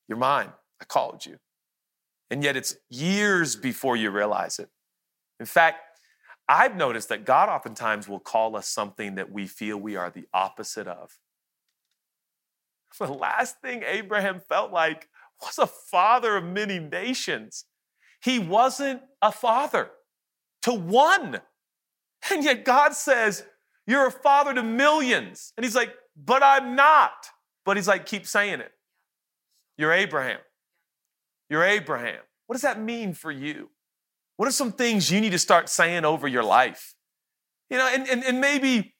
[0.07, 0.51] You're mine.
[0.81, 1.37] I called you.
[2.29, 4.69] And yet it's years before you realize it.
[5.39, 5.79] In fact,
[6.47, 10.25] I've noticed that God oftentimes will call us something that we feel we are the
[10.33, 11.11] opposite of.
[12.97, 15.07] The last thing Abraham felt like
[15.41, 17.65] was a father of many nations.
[18.21, 19.91] He wasn't a father
[20.63, 21.39] to one.
[22.31, 23.45] And yet God says,
[23.89, 25.51] You're a father to millions.
[25.57, 27.25] And he's like, But I'm not.
[27.65, 28.71] But he's like, Keep saying it.
[29.79, 30.37] You're Abraham.
[31.49, 32.19] You're Abraham.
[32.45, 33.71] What does that mean for you?
[34.37, 36.93] What are some things you need to start saying over your life?
[37.71, 38.93] You know, and, and, and maybe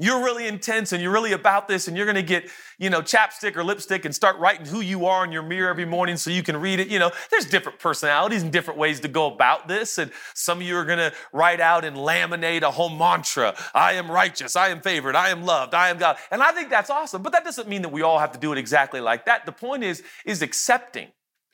[0.00, 3.02] you're really intense and you're really about this and you're going to get, you know,
[3.02, 6.30] chapstick or lipstick and start writing who you are in your mirror every morning so
[6.30, 6.88] you can read it.
[6.88, 9.98] You know, there's different personalities and different ways to go about this.
[9.98, 13.54] And some of you are going to write out and laminate a whole mantra.
[13.74, 14.56] I am righteous.
[14.56, 15.14] I am favored.
[15.14, 15.74] I am loved.
[15.74, 16.16] I am God.
[16.30, 17.20] And I think that's awesome.
[17.22, 19.44] But that doesn't mean that we all have to do it exactly like that.
[19.44, 21.08] The point is, is accepting,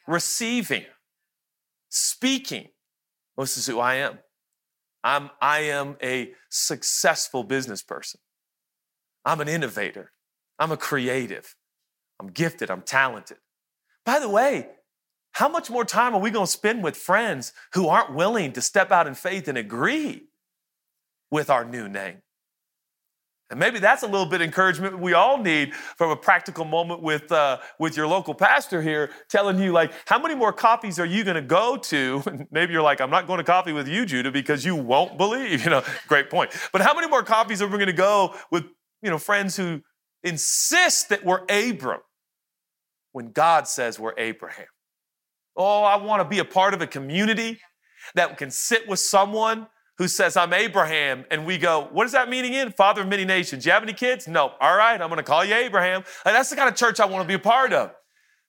[0.07, 0.85] receiving,
[1.89, 2.69] speaking.
[3.37, 4.21] This is who I am.
[5.03, 8.21] I'm, I am a successful business person.
[9.27, 10.13] I'm an innovator.
[10.59, 11.57] I'm a creative.
[12.21, 12.71] I'm gifted.
[12.71, 13.39] I'm talented.
[14.07, 14.69] By the way,
[15.33, 18.63] how much more time are we going to spend with friends who aren't willing to
[18.63, 20.29] step out in faith and agree
[21.31, 22.23] with our new name?
[23.49, 27.31] And maybe that's a little bit encouragement we all need from a practical moment with,
[27.31, 31.23] uh, with your local pastor here, telling you, like, how many more coffees are you
[31.23, 32.23] going to go to?
[32.27, 35.17] And maybe you're like, I'm not going to coffee with you, Judah, because you won't
[35.17, 35.65] believe.
[35.67, 36.53] You know, great point.
[36.73, 38.65] But how many more coffees are we going to go with
[39.03, 39.83] you know, friends who
[40.23, 42.01] insist that we're Abram
[43.13, 44.67] when God says we're Abraham.
[45.57, 47.61] Oh, I want to be a part of a community
[48.15, 51.25] that can sit with someone who says, I'm Abraham.
[51.31, 52.73] And we go, what does that mean again?
[52.73, 53.65] Father of many nations.
[53.65, 54.29] You have any kids?
[54.29, 54.53] No.
[54.61, 56.05] All right, I'm going to call you Abraham.
[56.25, 57.93] That's the kind of church I want to be a part of.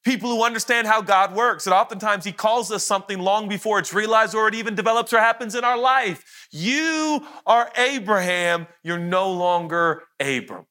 [0.07, 1.67] People who understand how God works.
[1.67, 5.19] And oftentimes He calls us something long before it's realized or it even develops or
[5.19, 6.47] happens in our life.
[6.49, 8.67] You are Abraham.
[8.83, 10.65] You're no longer Abram.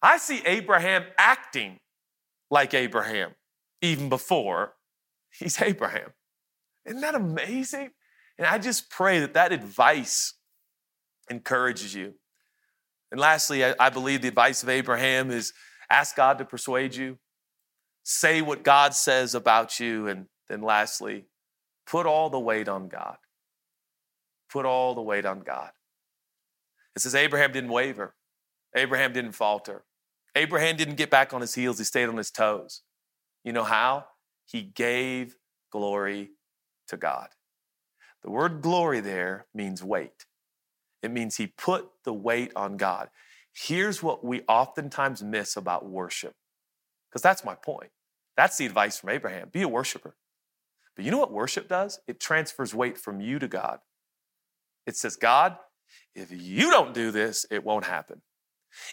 [0.00, 1.78] I see Abraham acting
[2.50, 3.32] like Abraham
[3.82, 4.76] even before
[5.30, 6.14] he's Abraham.
[6.86, 7.90] Isn't that amazing?
[8.38, 10.32] And I just pray that that advice
[11.28, 12.14] encourages you.
[13.10, 15.52] And lastly, I, I believe the advice of Abraham is
[15.90, 17.18] ask God to persuade you,
[18.04, 21.26] say what God says about you, and then lastly,
[21.86, 23.16] put all the weight on God.
[24.50, 25.70] Put all the weight on God.
[26.94, 28.14] It says Abraham didn't waver,
[28.76, 29.84] Abraham didn't falter.
[30.36, 32.82] Abraham didn't get back on his heels, he stayed on his toes.
[33.44, 34.06] You know how?
[34.46, 35.36] He gave
[35.72, 36.30] glory
[36.88, 37.28] to God.
[38.22, 40.26] The word glory there means weight.
[41.02, 43.10] It means he put the weight on God.
[43.54, 46.34] Here's what we oftentimes miss about worship,
[47.08, 47.90] because that's my point.
[48.36, 50.16] That's the advice from Abraham be a worshiper.
[50.96, 52.00] But you know what worship does?
[52.06, 53.80] It transfers weight from you to God.
[54.86, 55.56] It says, God,
[56.14, 58.22] if you don't do this, it won't happen.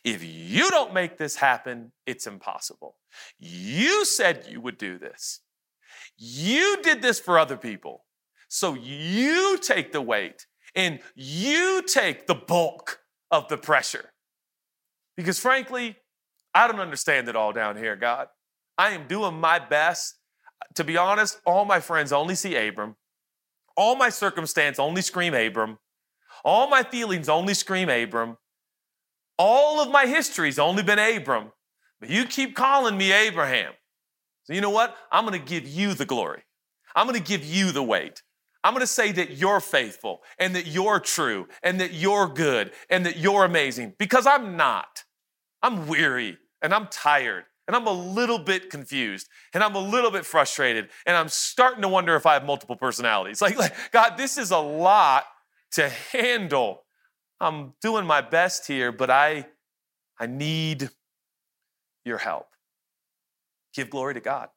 [0.04, 2.98] If you don't make this happen, it's impossible.
[3.40, 5.42] You said you would do this.
[6.18, 8.06] You did this for other people.
[8.48, 13.00] So you take the weight and you take the bulk
[13.30, 14.12] of the pressure.
[15.18, 15.98] Because frankly,
[16.54, 18.28] I don't understand it all down here, God.
[18.78, 20.16] I am doing my best.
[20.76, 22.96] To be honest, all my friends only see Abram.
[23.76, 25.78] All my circumstance only scream Abram.
[26.44, 28.38] All my feelings only scream Abram.
[29.38, 31.52] All of my history's only been Abram.
[32.00, 33.74] But you keep calling me Abraham.
[34.44, 34.96] So you know what?
[35.12, 36.44] I'm going to give you the glory.
[36.96, 38.22] I'm going to give you the weight.
[38.64, 42.72] I'm going to say that you're faithful and that you're true and that you're good
[42.90, 45.04] and that you're amazing because I'm not.
[45.64, 50.12] I'm weary and I'm tired and I'm a little bit confused and I'm a little
[50.12, 53.42] bit frustrated and I'm starting to wonder if I have multiple personalities.
[53.42, 55.26] Like, like God, this is a lot
[55.72, 56.84] to handle.
[57.40, 59.48] I'm doing my best here, but I
[60.20, 60.90] I need
[62.06, 62.48] your help.
[63.74, 64.50] Give glory to God.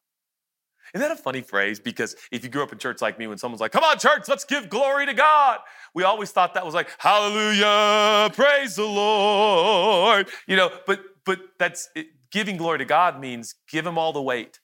[0.92, 1.80] Isn't that a funny phrase?
[1.80, 4.28] Because if you grew up in church like me, when someone's like, come on, church,
[4.28, 5.58] let's give glory to God,
[5.94, 10.28] we always thought that was like, hallelujah, praise the Lord.
[10.46, 14.20] You know, but but that's it, giving glory to God means give him all the
[14.20, 14.58] weight.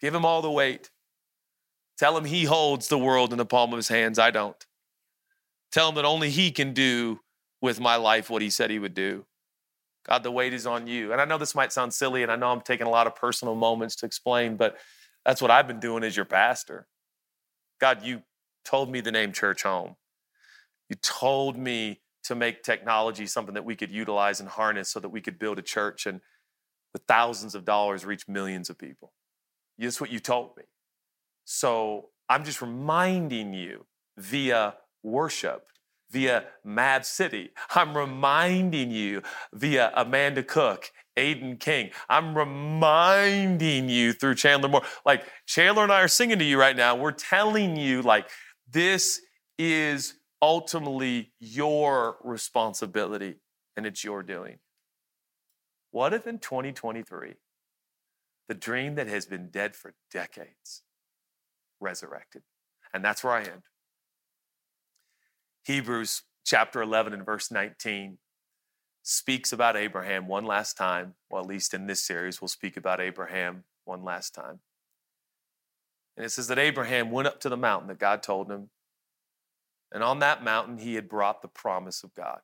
[0.00, 0.90] Give him all the weight.
[1.96, 4.18] Tell him he holds the world in the palm of his hands.
[4.18, 4.66] I don't.
[5.70, 7.20] Tell him that only he can do
[7.62, 9.26] with my life what he said he would do.
[10.06, 11.12] God, the weight is on you.
[11.12, 13.14] And I know this might sound silly, and I know I'm taking a lot of
[13.14, 14.76] personal moments to explain, but
[15.24, 16.88] that's what I've been doing as your pastor.
[17.80, 18.22] God, you
[18.64, 19.94] told me the name Church Home.
[20.88, 25.08] You told me to make technology something that we could utilize and harness so that
[25.08, 26.20] we could build a church and
[26.92, 29.12] with thousands of dollars reach millions of people.
[29.78, 30.64] That's what you told me.
[31.44, 33.86] So I'm just reminding you
[34.16, 35.68] via worship
[36.10, 37.50] via Mav City.
[37.74, 41.90] I'm reminding you via Amanda Cook, Aodhan King.
[42.08, 44.82] I'm reminding you through Chandler Moore.
[45.04, 46.96] Like Chandler and I are singing to you right now.
[46.96, 48.30] We're telling you, like,
[48.70, 49.20] this
[49.58, 53.36] is ultimately your responsibility
[53.76, 54.58] and it's your doing.
[55.90, 57.34] What if in 2023,
[58.48, 60.82] the dream that has been dead for decades
[61.80, 62.42] resurrected?
[62.92, 63.62] And that's where I end.
[65.64, 68.18] Hebrews chapter 11 and verse 19
[69.02, 71.14] speaks about Abraham one last time.
[71.30, 74.60] Well, at least in this series, we'll speak about Abraham one last time.
[76.16, 78.70] And it says that Abraham went up to the mountain that God told him.
[79.92, 82.40] And on that mountain, he had brought the promise of God.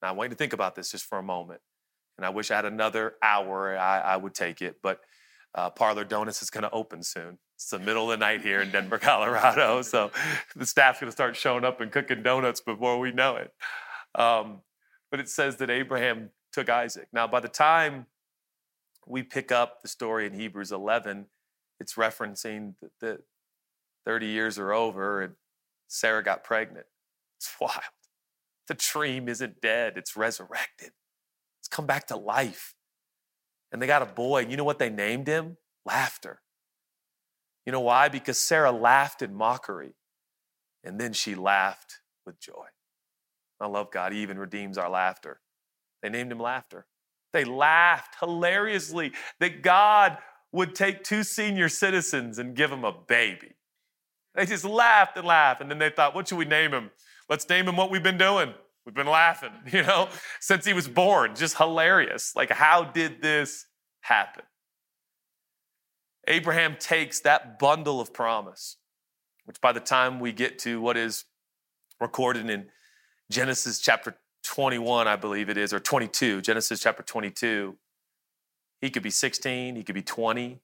[0.00, 1.60] Now, I want you to think about this just for a moment.
[2.16, 4.76] And I wish I had another hour, I, I would take it.
[4.82, 5.00] But
[5.54, 7.38] uh, Parlor Donuts is going to open soon.
[7.56, 9.82] It's the middle of the night here in Denver, Colorado.
[9.82, 10.10] So
[10.54, 13.52] the staff's going to start showing up and cooking donuts before we know it.
[14.14, 14.60] Um,
[15.10, 17.08] but it says that Abraham took Isaac.
[17.12, 18.06] Now, by the time
[19.06, 21.26] we pick up the story in Hebrews 11,
[21.80, 23.22] it's referencing that
[24.04, 25.34] 30 years are over and
[25.94, 26.86] Sarah got pregnant.
[27.38, 27.82] It's wild.
[28.68, 30.90] The dream isn't dead, it's resurrected.
[31.60, 32.74] It's come back to life
[33.72, 34.46] and they got a boy.
[34.46, 35.56] You know what they named him?
[35.84, 36.40] Laughter.
[37.66, 38.08] You know why?
[38.08, 39.94] Because Sarah laughed in mockery
[40.82, 42.66] and then she laughed with joy.
[43.60, 44.12] I love God.
[44.12, 45.40] He even redeems our laughter.
[46.02, 46.86] They named him Laughter.
[47.32, 50.18] They laughed hilariously that God
[50.52, 53.53] would take two senior citizens and give them a baby.
[54.34, 55.60] They just laughed and laughed.
[55.60, 56.90] And then they thought, what should we name him?
[57.28, 58.52] Let's name him what we've been doing.
[58.84, 60.08] We've been laughing, you know,
[60.40, 61.34] since he was born.
[61.34, 62.34] Just hilarious.
[62.36, 63.66] Like, how did this
[64.02, 64.44] happen?
[66.26, 68.76] Abraham takes that bundle of promise,
[69.44, 71.24] which by the time we get to what is
[72.00, 72.66] recorded in
[73.30, 77.76] Genesis chapter 21, I believe it is, or 22, Genesis chapter 22,
[78.80, 80.60] he could be 16, he could be 20,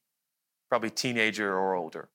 [0.68, 2.09] probably teenager or older.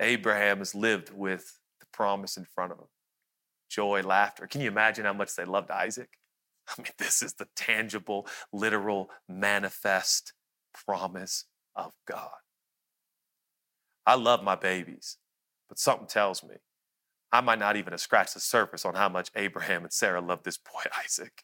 [0.00, 2.86] Abraham has lived with the promise in front of him
[3.68, 4.46] joy, laughter.
[4.46, 6.10] Can you imagine how much they loved Isaac?
[6.68, 10.32] I mean, this is the tangible, literal, manifest
[10.86, 11.44] promise
[11.74, 12.30] of God.
[14.06, 15.18] I love my babies,
[15.68, 16.56] but something tells me
[17.32, 20.44] I might not even have scratched the surface on how much Abraham and Sarah loved
[20.44, 21.42] this boy, Isaac.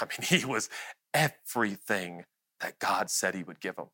[0.00, 0.68] I mean, he was
[1.14, 2.24] everything
[2.60, 3.86] that God said he would give him.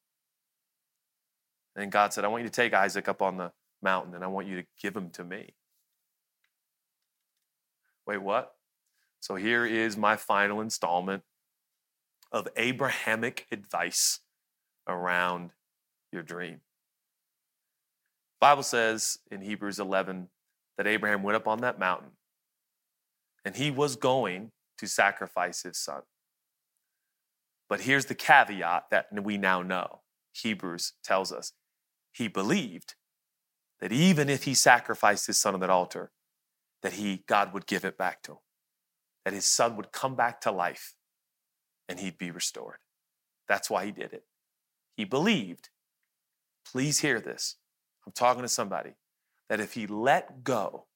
[1.76, 3.52] And God said, I want you to take Isaac up on the
[3.82, 5.54] mountain and I want you to give them to me.
[8.06, 8.54] Wait, what?
[9.20, 11.22] So here is my final installment
[12.32, 14.20] of Abrahamic advice
[14.86, 15.50] around
[16.12, 16.60] your dream.
[18.40, 20.28] Bible says in Hebrews 11
[20.76, 22.12] that Abraham went up on that mountain
[23.44, 26.02] and he was going to sacrifice his son.
[27.68, 30.00] But here's the caveat that we now know
[30.32, 31.52] Hebrews tells us
[32.12, 32.94] he believed
[33.80, 36.10] that even if he sacrificed his son on that altar,
[36.82, 38.38] that he God would give it back to him,
[39.24, 40.94] that his son would come back to life
[41.88, 42.78] and he'd be restored.
[43.48, 44.24] That's why he did it.
[44.96, 45.70] He believed.
[46.70, 47.56] Please hear this.
[48.06, 48.94] I'm talking to somebody
[49.48, 50.86] that if he let go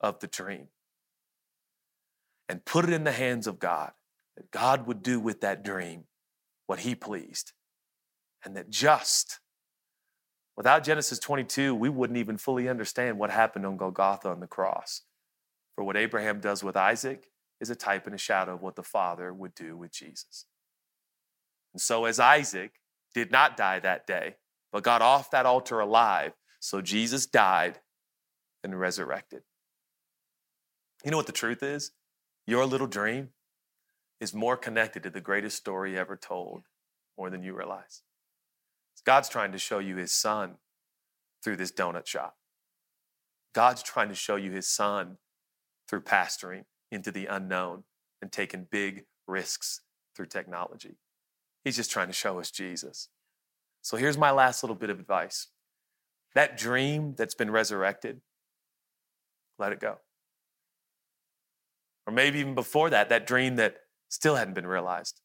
[0.00, 0.68] of the dream
[2.48, 3.92] and put it in the hands of God,
[4.36, 6.04] that God would do with that dream
[6.66, 7.52] what he pleased.
[8.44, 9.40] And that just
[10.56, 15.02] without Genesis 22, we wouldn't even fully understand what happened on Golgotha on the cross.
[15.74, 17.30] For what Abraham does with Isaac
[17.60, 20.46] is a type and a shadow of what the Father would do with Jesus.
[21.72, 22.72] And so, as Isaac
[23.14, 24.36] did not die that day,
[24.72, 27.80] but got off that altar alive, so Jesus died
[28.62, 29.42] and resurrected.
[31.04, 31.92] You know what the truth is?
[32.46, 33.30] Your little dream
[34.20, 36.64] is more connected to the greatest story ever told,
[37.16, 38.02] more than you realize.
[39.04, 40.56] God's trying to show you his son
[41.42, 42.36] through this donut shop.
[43.54, 45.18] God's trying to show you his son
[45.88, 47.84] through pastoring into the unknown
[48.22, 49.80] and taking big risks
[50.14, 50.96] through technology.
[51.64, 53.08] He's just trying to show us Jesus.
[53.82, 55.48] So here's my last little bit of advice
[56.34, 58.20] that dream that's been resurrected,
[59.58, 59.98] let it go.
[62.06, 63.76] Or maybe even before that, that dream that
[64.08, 65.20] still hadn't been realized,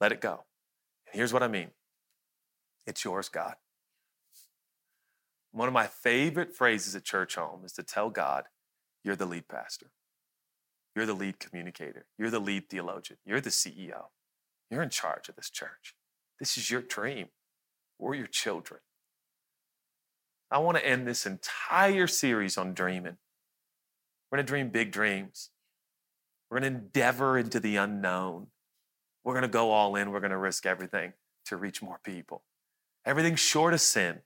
[0.00, 0.44] let it go.
[1.06, 1.70] And here's what I mean
[2.86, 3.54] it's yours, God.
[5.52, 8.44] One of my favorite phrases at church home is to tell God,
[9.02, 9.90] You're the lead pastor.
[10.94, 12.06] You're the lead communicator.
[12.18, 13.18] You're the lead theologian.
[13.24, 14.06] You're the CEO.
[14.70, 15.94] You're in charge of this church.
[16.38, 17.28] This is your dream.
[17.98, 18.80] We're your children.
[20.50, 23.18] I want to end this entire series on dreaming.
[24.30, 25.50] We're going to dream big dreams.
[26.50, 28.48] We're going to endeavor into the unknown.
[29.22, 30.10] We're going to go all in.
[30.10, 31.12] We're going to risk everything
[31.46, 32.42] to reach more people.
[33.10, 34.20] Everything short of sin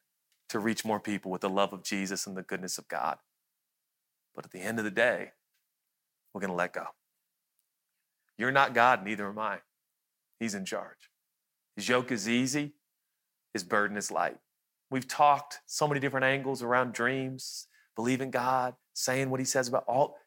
[0.51, 3.16] to reach more people with the love of Jesus and the goodness of God.
[4.35, 5.30] But at the end of the day,
[6.35, 6.89] we're going to let go.
[8.37, 9.61] You're not God, neither am I.
[10.39, 11.09] He's in charge.
[11.76, 12.74] His yoke is easy,
[13.55, 14.37] his burden is light.
[14.91, 19.85] We've talked so many different angles around dreams, believing God, saying what he says about
[19.89, 20.18] all,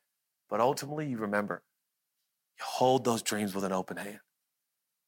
[0.49, 1.62] but ultimately you remember,
[2.58, 4.22] you hold those dreams with an open hand.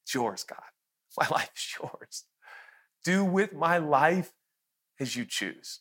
[0.03, 0.59] It's yours, God.
[1.19, 2.25] My life is yours.
[3.03, 4.33] Do with my life
[4.99, 5.79] as you choose.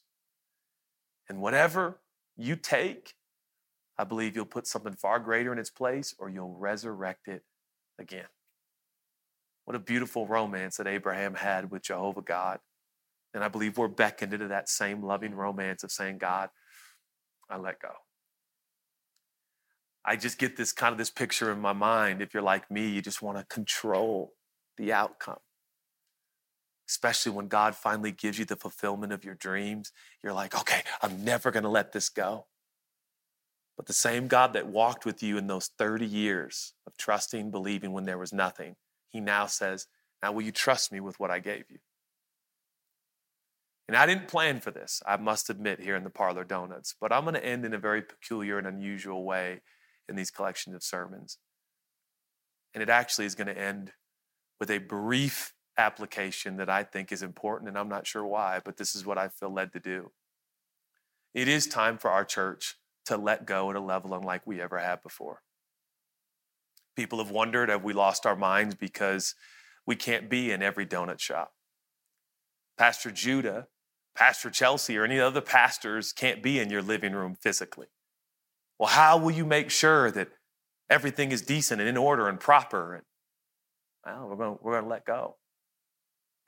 [1.29, 2.01] And whatever
[2.37, 3.15] you take,
[3.99, 7.43] I believe you'll put something far greater in its place or you'll resurrect it
[7.99, 8.29] again.
[9.65, 12.61] What a beautiful romance that Abraham had with Jehovah God.
[13.35, 16.49] And I believe we're beckoned into that same loving romance of saying, God,
[17.51, 17.93] I let go.
[20.05, 22.23] I just get this kind of this picture in my mind.
[22.23, 24.33] If you're like me, you just want to control
[24.79, 25.41] the outcome.
[26.89, 31.25] Especially when God finally gives you the fulfillment of your dreams, you're like, okay, I'm
[31.25, 32.47] never going to let this go.
[33.77, 37.93] But the same God that walked with you in those 30 years of trusting, believing
[37.93, 38.75] when there was nothing,
[39.09, 39.87] he now says,
[40.23, 41.79] Now will you trust me with what I gave you?
[43.87, 47.13] And I didn't plan for this, I must admit, here in the Parlor Donuts, but
[47.13, 49.61] I'm going to end in a very peculiar and unusual way
[50.09, 51.39] in these collections of sermons.
[52.75, 53.93] And it actually is going to end
[54.61, 58.77] with a brief application that I think is important, and I'm not sure why, but
[58.77, 60.11] this is what I feel led to do.
[61.35, 62.77] It is time for our church
[63.07, 65.43] to let go at a level unlike we ever have before.
[66.97, 69.35] People have wondered have we lost our minds because
[69.87, 71.53] we can't be in every donut shop?
[72.77, 73.69] Pastor Judah,
[74.15, 77.87] Pastor Chelsea, or any other pastors can't be in your living room physically.
[78.79, 80.29] Well, how will you make sure that
[80.91, 82.95] everything is decent and in order and proper?
[82.95, 83.05] And
[84.05, 85.37] well, we're going, we're going to let go.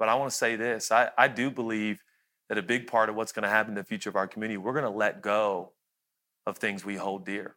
[0.01, 2.03] But I want to say this I, I do believe
[2.49, 4.57] that a big part of what's going to happen in the future of our community,
[4.57, 5.71] we're going to let go
[6.47, 7.55] of things we hold dear.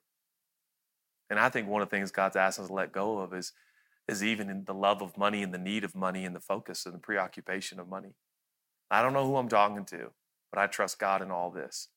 [1.31, 3.53] And I think one of the things God's asked us to let go of is,
[4.07, 6.85] is even in the love of money and the need of money and the focus
[6.85, 8.13] and the preoccupation of money.
[8.91, 10.11] I don't know who I'm talking to,
[10.51, 11.87] but I trust God in all this.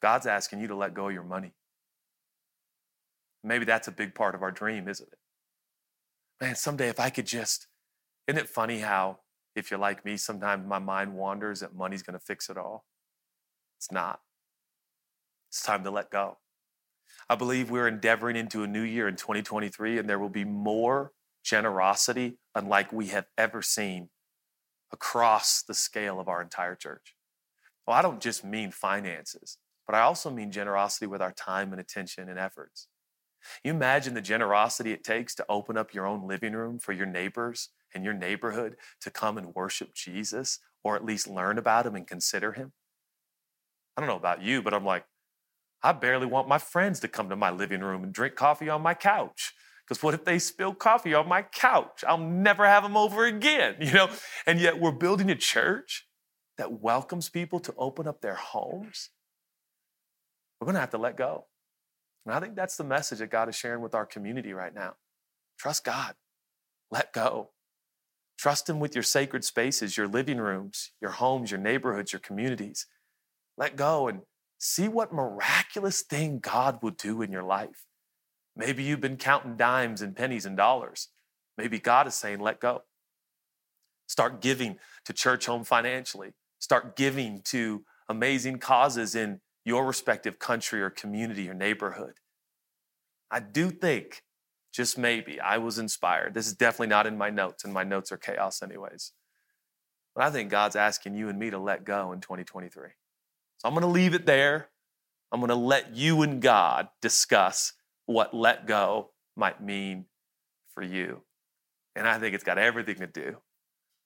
[0.00, 1.54] God's asking you to let go of your money.
[3.42, 5.18] Maybe that's a big part of our dream, isn't it?
[6.40, 7.66] Man, someday if I could just,
[8.28, 9.18] isn't it funny how,
[9.54, 12.84] if you're like me, sometimes my mind wanders that money's going to fix it all?
[13.78, 14.20] It's not.
[15.50, 16.38] It's time to let go.
[17.28, 21.12] I believe we're endeavoring into a new year in 2023, and there will be more
[21.44, 24.08] generosity unlike we have ever seen
[24.92, 27.14] across the scale of our entire church.
[27.86, 29.58] Well, I don't just mean finances.
[29.86, 32.88] but I also mean generosity with our time and attention and efforts.
[33.62, 37.06] You imagine the generosity it takes to open up your own living room for your
[37.06, 41.94] neighbors and your neighborhood to come and worship Jesus or at least learn about him
[41.94, 42.72] and consider him?
[43.96, 45.04] I don't know about you, but I'm like,
[45.82, 48.82] I barely want my friends to come to my living room and drink coffee on
[48.82, 49.52] my couch.
[49.86, 52.02] Because what if they spill coffee on my couch?
[52.06, 54.08] I'll never have them over again, you know?
[54.46, 56.06] And yet we're building a church
[56.56, 59.10] that welcomes people to open up their homes.
[60.60, 61.46] We're to have to let go.
[62.24, 64.94] And I think that's the message that God is sharing with our community right now.
[65.58, 66.14] Trust God.
[66.90, 67.50] Let go.
[68.38, 72.86] Trust Him with your sacred spaces, your living rooms, your homes, your neighborhoods, your communities.
[73.56, 74.20] Let go and
[74.58, 77.86] see what miraculous thing God will do in your life.
[78.56, 81.08] Maybe you've been counting dimes and pennies and dollars.
[81.58, 82.82] Maybe God is saying, let go.
[84.06, 86.34] Start giving to church home financially.
[86.58, 92.14] Start giving to amazing causes in your respective country or community or neighborhood.
[93.30, 94.22] I do think,
[94.74, 96.34] just maybe, I was inspired.
[96.34, 99.12] This is definitely not in my notes, and my notes are chaos, anyways.
[100.14, 102.88] But I think God's asking you and me to let go in 2023.
[103.58, 104.70] So I'm going to leave it there.
[105.30, 107.72] I'm going to let you and God discuss
[108.06, 110.06] what let go might mean
[110.74, 111.22] for you.
[111.94, 113.36] And I think it's got everything to do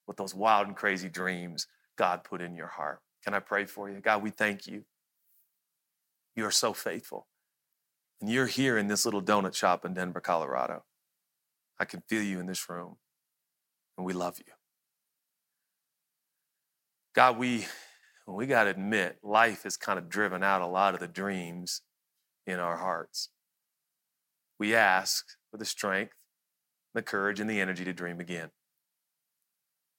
[0.07, 1.67] with those wild and crazy dreams
[1.97, 3.01] God put in your heart.
[3.25, 4.01] Can I pray for you?
[4.01, 4.85] God, we thank you.
[6.37, 7.27] You are so faithful.
[8.21, 10.85] And you're here in this little donut shop in Denver, Colorado.
[11.79, 12.97] I can feel you in this room,
[13.97, 14.53] and we love you.
[17.15, 17.67] God, we
[18.27, 21.83] we got to admit, life has kind of driven out a lot of the dreams
[22.47, 23.31] in our hearts.
[24.59, 26.15] We ask for the strength,
[26.95, 28.51] the courage, and the energy to dream again.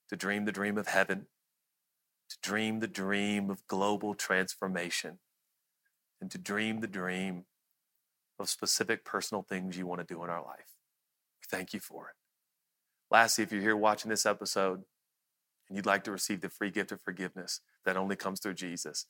[0.09, 1.27] To dream the dream of heaven,
[2.29, 5.19] to dream the dream of global transformation,
[6.19, 7.45] and to dream the dream
[8.39, 10.77] of specific personal things you want to do in our life.
[11.49, 12.15] Thank you for it.
[13.11, 14.83] Lastly, if you're here watching this episode
[15.67, 19.05] and you'd like to receive the free gift of forgiveness that only comes through Jesus,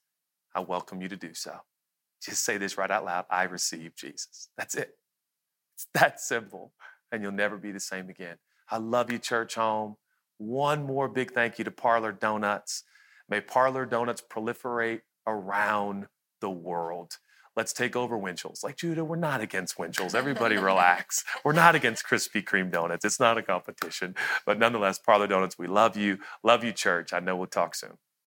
[0.56, 1.60] I welcome you to do so.
[2.22, 4.50] Just say this right out loud I receive Jesus.
[4.58, 4.96] That's it.
[5.76, 6.74] It's that simple,
[7.12, 8.38] and you'll never be the same again.
[8.70, 9.96] I love you, church home.
[10.38, 12.84] One more big thank you to Parlor Donuts.
[13.30, 16.08] May Parlor Donuts proliferate around
[16.42, 17.18] the world.
[17.60, 18.64] Let's take over Winchell's.
[18.64, 20.16] Like, Judah, we're not against Winchell's.
[20.16, 21.26] Everybody relax.
[21.44, 23.04] We're not against Krispy Kreme donuts.
[23.04, 24.16] It's not a competition.
[24.46, 26.20] But nonetheless, Parlor Donuts, we love you.
[26.42, 27.12] Love you, church.
[27.12, 27.98] I know we'll talk soon.